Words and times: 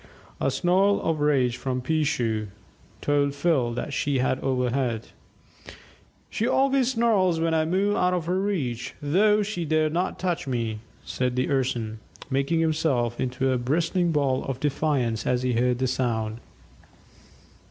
A 0.39 0.49
snarl 0.49 0.99
of 1.03 1.19
rage 1.19 1.57
from 1.57 1.79
"Peeshoo" 1.79 2.47
told 3.01 3.35
Phil 3.35 3.71
that 3.75 3.93
she 3.93 4.17
had 4.17 4.39
overheard. 4.39 5.09
"She 6.27 6.47
always 6.47 6.93
snarls 6.93 7.39
when 7.39 7.53
I 7.53 7.65
move 7.65 7.95
out 7.95 8.15
of 8.15 8.25
her 8.25 8.39
reach, 8.39 8.95
though 8.99 9.43
she 9.43 9.63
dare 9.63 9.91
not 9.91 10.17
touch 10.17 10.47
me," 10.47 10.79
said 11.05 11.35
the 11.35 11.51
Urson, 11.51 11.99
making 12.31 12.61
himself 12.61 13.19
into 13.21 13.51
a 13.51 13.59
bristling 13.59 14.11
ball 14.11 14.43
of 14.45 14.59
defiance 14.59 15.27
as 15.27 15.43
he 15.43 15.53
heard 15.53 15.77
the 15.77 15.85
sound. 15.85 16.39